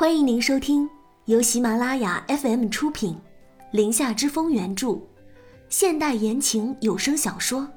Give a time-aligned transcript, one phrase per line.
[0.00, 0.88] 欢迎您收听
[1.26, 3.12] 由喜马拉雅 FM 出品，
[3.70, 4.98] 《林下之风》原著，
[5.68, 7.60] 现代言情有声小说《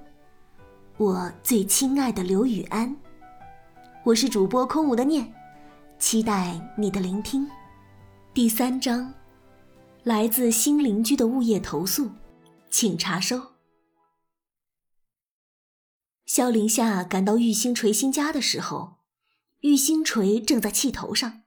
[0.96, 2.90] 我最亲爱的刘雨安》。
[4.06, 5.34] 我是主播空无的念，
[6.00, 7.46] 期待你的聆听。
[8.34, 9.14] 第三章，
[10.04, 12.10] 来自新邻居的物业投诉，
[12.70, 13.52] 请查收。
[16.26, 19.00] 萧凌夏赶到玉星锤新家的时候，
[19.60, 21.43] 玉星锤正在气头上。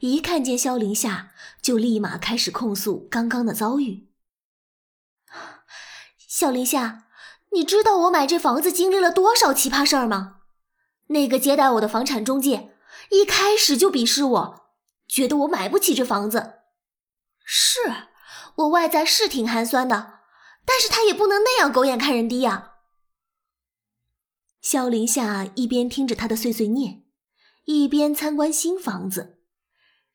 [0.00, 1.32] 一看见萧凌夏，
[1.62, 4.08] 就立马开始控诉刚刚的遭遇。
[6.18, 7.06] 萧凌夏，
[7.52, 10.42] 你知道我买这房子经历了多少奇葩事儿吗？
[11.08, 12.76] 那个接待我的房产中介
[13.10, 14.70] 一开始就鄙视我，
[15.06, 16.54] 觉得我买不起这房子。
[17.44, 17.80] 是
[18.56, 20.20] 我外在是挺寒酸的，
[20.64, 22.72] 但是他也不能那样狗眼看人低呀。
[24.60, 27.04] 萧凌夏一边听着他的碎碎念，
[27.66, 29.42] 一边参观新房子。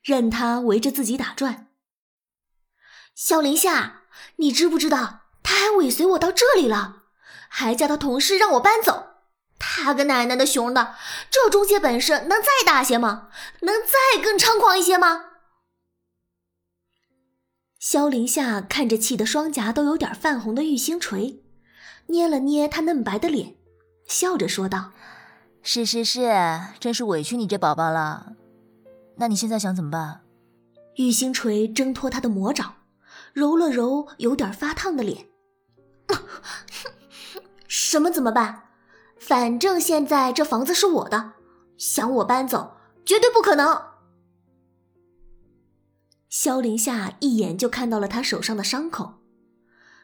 [0.04, 1.68] 任他围着自己打转。
[3.16, 4.04] 萧凌夏，
[4.38, 7.04] 你知不知道他还尾随我到这里了，
[7.50, 9.08] 还叫他同事让我搬走。
[9.58, 10.96] 他个奶奶的熊的，
[11.30, 13.30] 这中介本事能再大些吗？
[13.62, 15.26] 能再更猖狂一些吗？
[17.78, 21.44] 萧凌夏看着气得双颊都有点泛红的玉星锤，
[22.08, 23.56] 捏了捏他嫩白的脸，
[24.08, 24.92] 笑着说道
[25.62, 28.34] ：“是是是，真是委屈你这宝宝了。”
[29.20, 30.22] 那你现在想怎么办？
[30.96, 32.74] 玉星锤挣脱他的魔爪，
[33.34, 35.28] 揉了揉有点发烫的脸。
[37.68, 38.64] 什么怎么办？
[39.20, 41.34] 反正现在这房子是我的，
[41.78, 43.82] 想我搬走绝对不可能。
[46.30, 49.16] 萧凌夏一眼就看到了他手上的伤口，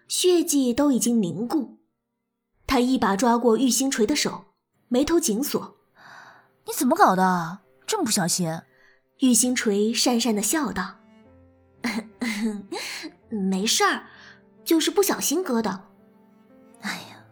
[0.10, 1.78] 血迹都已经凝固。
[2.68, 4.46] 他一把抓过玉星锤的手，
[4.90, 5.78] 眉头紧锁
[6.68, 7.60] ：“你怎么搞的？
[7.88, 8.50] 这么不小心？”
[9.20, 10.96] 玉星锤讪讪的笑道
[13.30, 14.04] ：“没事儿，
[14.64, 15.86] 就是不小心割的。”
[16.82, 17.26] 哎呀，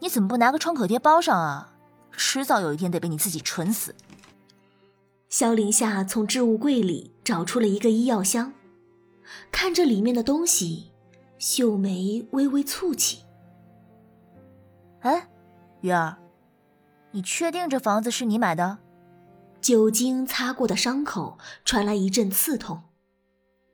[0.00, 1.74] 你怎么不拿个创可贴包上啊？
[2.12, 3.94] 迟早有一天得被你自己蠢死。
[5.28, 8.52] 萧凌夏从置物柜里找出了一个医药箱，
[9.52, 10.90] 看着里面的东西，
[11.38, 13.22] 秀眉微微蹙起。
[15.00, 15.28] 哎，
[15.82, 16.16] 鱼儿，
[17.12, 18.78] 你确定这房子是你买的？
[19.60, 22.82] 酒精擦过的伤口传来一阵刺痛，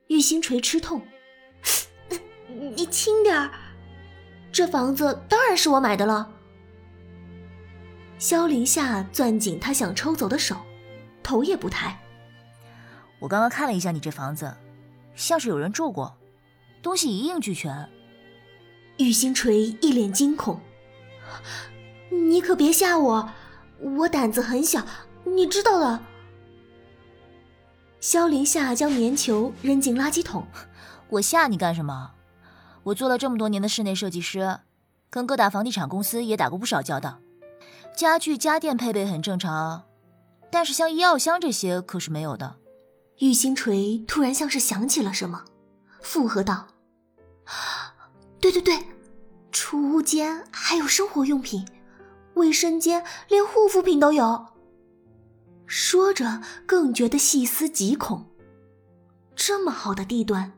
[0.07, 1.01] 玉星锤吃痛。
[2.75, 3.51] 你轻点儿，
[4.51, 6.31] 这房子当然是我买的了。
[8.17, 10.57] 萧凌夏攥紧他想抽走的手，
[11.21, 11.99] 头也不抬。
[13.19, 14.55] 我刚刚看了一下你这房子，
[15.15, 16.17] 像是有人住过，
[16.81, 17.89] 东西一应俱全。
[18.97, 20.59] 玉星锤一脸惊恐
[22.09, 23.29] ：“你可别吓我，
[23.79, 24.85] 我胆子很小。”
[25.25, 25.99] 你知道的。
[27.99, 30.45] 萧凌夏将棉球扔进垃圾桶。
[31.09, 32.11] 我吓你干什么？
[32.83, 34.59] 我做了这么多年的室内设计师，
[35.09, 37.19] 跟各大房地产公司也打过不少交道。
[37.95, 39.83] 家具家电配备很正常，
[40.51, 42.57] 但是像医药箱这些可是没有的。
[43.19, 45.45] 玉星锤突然像是想起了什么，
[46.01, 46.67] 附和道
[48.41, 48.77] ：“对对对，
[49.51, 51.65] 储物间还有生活用品，
[52.33, 54.45] 卫生间连护肤品都有。”
[55.67, 58.31] 说着，更觉得细思极恐。
[59.35, 60.53] 这么好的地段，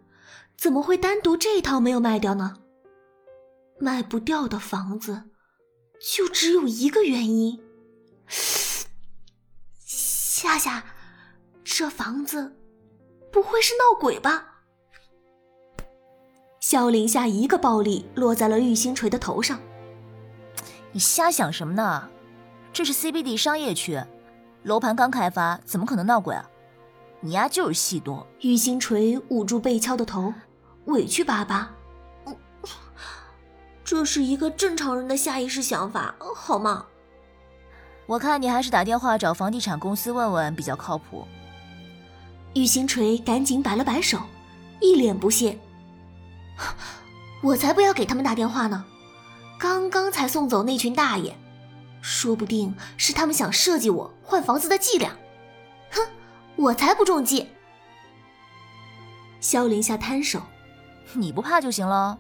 [0.56, 2.58] 怎么会单独这套没有卖掉呢？
[3.80, 5.24] 卖不掉的房子，
[6.16, 7.60] 就只有一个原因。
[8.28, 10.84] 夏夏，
[11.64, 12.56] 这房子
[13.32, 14.62] 不会是闹鬼吧？
[16.60, 19.60] 萧凌夏一个暴力落在了玉星锤的头上。
[20.92, 22.10] 你瞎想什么呢？
[22.74, 24.00] 这是 CBD 商业区。
[24.68, 26.44] 楼盘刚开发，怎么可能闹鬼啊？
[27.22, 28.28] 你丫就是戏多。
[28.42, 30.34] 玉星锤捂住被敲的头，
[30.88, 31.72] 委屈巴巴。
[33.86, 36.86] 这是一个正常人的下意识想法，好吗？
[38.08, 41.26] 我看你还是打电话找房地产公司问问比较靠谱。
[42.54, 44.20] 玉星锤赶紧摆了摆手，
[44.82, 45.58] 一脸不屑。
[47.42, 48.84] 我才不要给他们打电话呢！
[49.58, 51.34] 刚刚才送走那群大爷。
[52.10, 55.12] 说不定是他们想设计我换房子的伎俩，
[55.92, 56.02] 哼，
[56.56, 57.50] 我才不中计。
[59.42, 60.42] 萧凌夏摊手，
[61.12, 62.18] 你不怕就行了，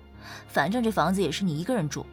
[0.50, 2.06] 反正这房子也是你一个人住。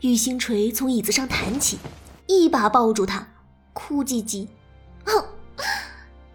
[0.00, 1.78] 玉星锤从椅子上弹起，
[2.26, 3.24] 一把抱住他，
[3.72, 4.48] 哭唧唧，
[5.06, 5.24] 哼，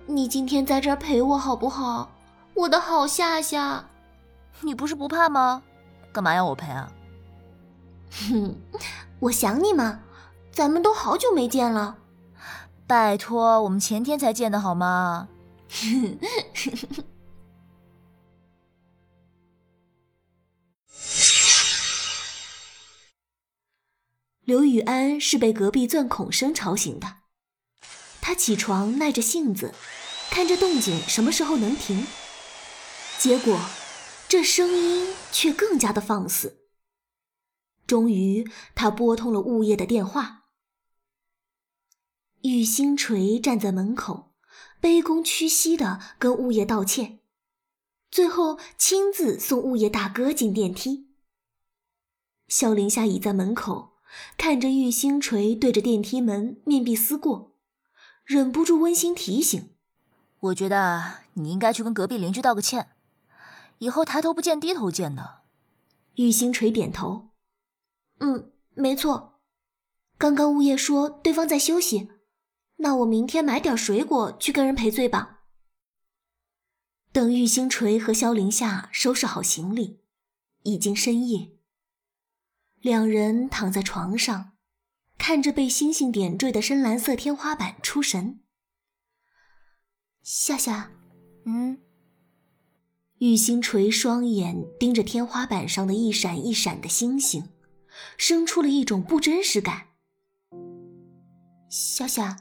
[0.06, 2.10] 你今天在这儿陪我好不好？
[2.54, 3.90] 我的好夏夏，
[4.62, 5.62] 你不是不怕吗？
[6.14, 6.90] 干嘛要我陪啊？
[8.30, 8.56] 哼。
[9.20, 10.04] 我想你嘛，
[10.52, 11.98] 咱们都好久没见了。
[12.86, 15.30] 拜托，我们前天才见的好吗？
[24.46, 27.18] 刘雨安是被隔壁钻孔声吵醒的，
[28.22, 29.74] 他起床耐着性子，
[30.30, 32.08] 看着动静什么时候能停。
[33.18, 33.60] 结果，
[34.30, 36.57] 这声音却更加的放肆。
[37.88, 40.44] 终于，他拨通了物业的电话。
[42.44, 44.36] 玉星锤站在门口，
[44.80, 47.20] 卑躬屈膝的跟物业道歉，
[48.12, 51.08] 最后亲自送物业大哥进电梯。
[52.48, 53.94] 肖林夏倚在门口。
[54.38, 57.58] 看着玉星锤对着电梯门面壁思过，
[58.24, 59.76] 忍不住温馨提醒
[60.40, 62.92] ：“我觉得你应该去跟隔壁邻居道个歉，
[63.80, 65.42] 以后抬头不见低头见的。”
[66.16, 67.27] 玉星锤点头
[68.20, 69.42] ：“嗯，没错。
[70.18, 72.10] 刚刚物业说对方在休息，
[72.78, 75.42] 那我明天买点水果去跟人赔罪吧。”
[77.14, 80.02] 等玉星锤和萧凌夏收拾好行李，
[80.64, 81.52] 已经深夜。
[82.80, 84.52] 两人躺在床上，
[85.18, 88.42] 看着被星星点缀的深蓝色天花板出神。
[90.22, 90.92] 夏夏，
[91.46, 91.82] 嗯。
[93.18, 97.50] 玉星锤双眼盯着天花板上的一闪一闪的星星，
[98.18, 99.88] 生出了一种不真实感。
[101.70, 102.38] 夏夏，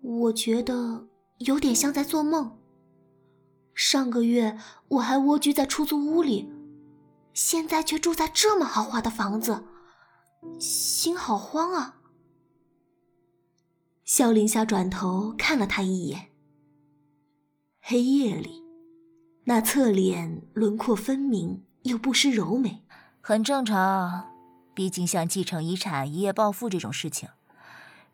[0.00, 1.08] 我觉得
[1.38, 2.58] 有点像在做梦。
[3.74, 4.58] 上个月
[4.88, 6.52] 我还蜗居在出租屋里。
[7.32, 9.64] 现在却住在这么豪华的房子，
[10.58, 12.00] 心好慌啊！
[14.04, 16.30] 萧凌夏转头看了他一眼。
[17.80, 18.64] 黑夜里，
[19.44, 22.84] 那侧脸轮廓分明又不失柔美，
[23.20, 24.29] 很正常。
[24.74, 27.28] 毕竟像继承遗产、一夜暴富这种事情，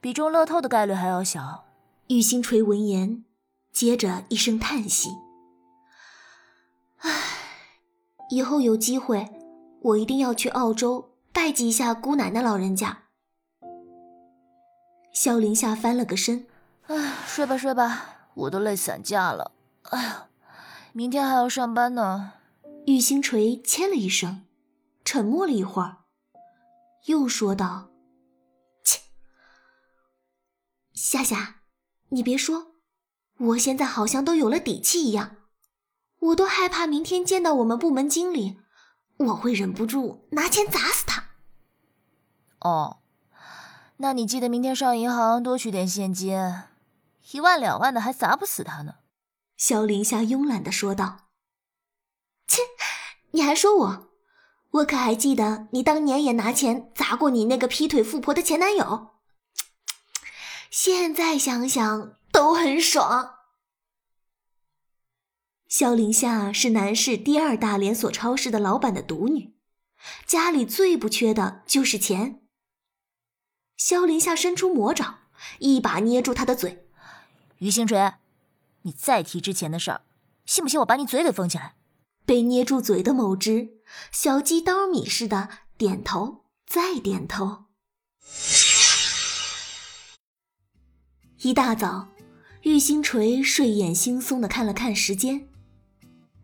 [0.00, 1.64] 比中乐透的概率还要小。
[2.08, 3.24] 玉星锤闻言，
[3.72, 5.10] 接着一声叹息
[6.98, 7.10] ：“唉。”
[8.30, 9.28] 以后有机会，
[9.82, 13.04] 我一定要去澳洲拜祭一下姑奶奶老人家。
[15.12, 16.46] 萧凌夏翻了个身，
[16.88, 19.52] 唉，睡吧睡吧，我都累散架了。
[19.90, 20.26] 哎呀，
[20.92, 22.32] 明天还要上班呢。
[22.86, 24.44] 玉星锤欠了一声，
[25.04, 25.98] 沉默了一会儿，
[27.06, 27.90] 又说道
[28.84, 29.00] ：“切，
[30.92, 31.62] 夏夏，
[32.10, 32.74] 你别说，
[33.38, 35.36] 我现在好像都有了底气一样。”
[36.18, 38.58] 我都害怕明天见到我们部门经理，
[39.18, 41.28] 我会忍不住拿钱砸死他。
[42.60, 43.02] 哦，
[43.98, 46.36] 那你记得明天上银行多取点现金，
[47.30, 48.96] 一万两万的还砸不死他呢。
[49.56, 51.28] 萧凌夏慵懒的说道
[52.48, 52.62] ：“切，
[53.32, 54.05] 你还说我？
[54.76, 59.10] 我可还记得你当年也拿钱砸过你那个劈腿富婆的前男友。
[60.70, 63.36] 现在想想都很爽。”
[65.68, 69.54] 萧林夏是南市第二大连锁超市的老板的独女，
[70.26, 72.42] 家里最不缺的就是钱。
[73.76, 75.20] 萧林夏伸出魔爪，
[75.58, 76.86] 一把捏住他的嘴
[77.58, 78.14] ：“于星锤，
[78.82, 80.02] 你再提之前的事儿，
[80.46, 81.74] 信不信我把你嘴给封起来？”
[82.24, 83.75] 被捏住嘴的某只
[84.12, 87.64] 小鸡叨米似的点头，再点头。
[91.42, 92.08] 一大早，
[92.62, 95.48] 玉星锤睡眼惺忪的看了看时间。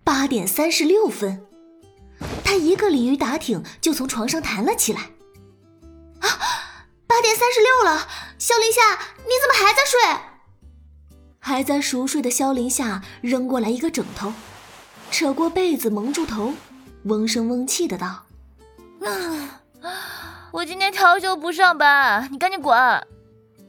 [0.05, 1.47] 八点三十六分，
[2.45, 5.11] 他一个鲤鱼打挺就从床上弹了起来。
[6.21, 6.29] 啊，
[7.07, 9.99] 八点三十六了，萧林夏，你怎么还在睡？
[11.39, 14.33] 还在熟睡的萧林夏扔过来一个枕头，
[15.11, 16.55] 扯过被子蒙住头，
[17.05, 18.25] 嗡声嗡气的道
[19.05, 19.63] ：“啊，
[20.53, 22.77] 我今天调休不上班，你赶紧滚！”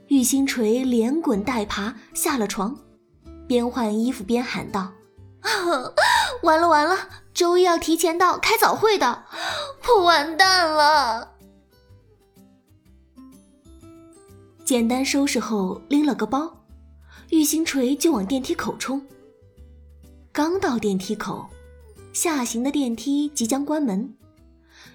[0.09, 2.77] 玉星锤连滚带爬下了床，
[3.47, 4.91] 边换衣服边喊道。
[6.43, 6.97] 完了完了，
[7.33, 9.23] 周一要提前到开早会的，
[9.87, 11.31] 我完蛋了。
[14.63, 16.63] 简单收拾后，拎了个包，
[17.29, 19.05] 玉星锤就往电梯口冲。
[20.31, 21.49] 刚到电梯口，
[22.13, 24.15] 下行的电梯即将关门，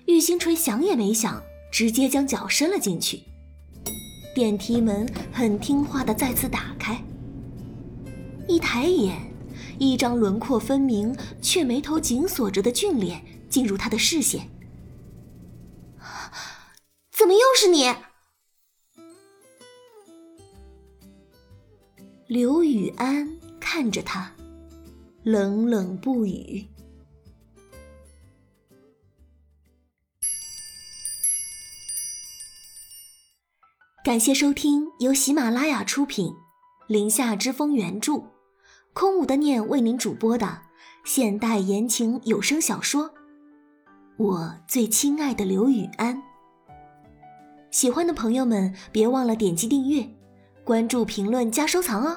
[0.06, 3.24] 玉星锤想也没想，直接将脚伸了进去。
[4.32, 7.02] 电梯门很听话的再次打开，
[8.46, 9.28] 一抬眼。
[9.80, 14.48] 一张轮廓分明却眉头紧锁着的俊脸进入他的视线。
[17.12, 17.94] 怎么又是你？
[22.26, 24.32] 刘雨安看着他，
[25.22, 26.66] 冷冷不语。
[34.08, 36.34] 感谢收听由喜马拉雅出品，
[36.86, 38.24] 林夏之风原著，
[38.94, 40.62] 空无的念为您主播的
[41.04, 43.04] 现代言情有声小说
[44.16, 46.16] 《我最亲爱的刘雨安》。
[47.70, 50.08] 喜欢的朋友们别忘了点击订阅、
[50.64, 52.16] 关注、评论加收藏哦！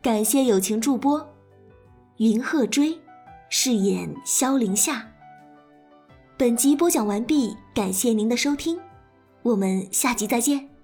[0.00, 1.28] 感谢友情助播
[2.18, 2.96] 云鹤追
[3.50, 5.04] 饰演萧凌夏。
[6.36, 8.78] 本集播讲完毕，感谢您的收听，
[9.42, 10.77] 我们下集再见。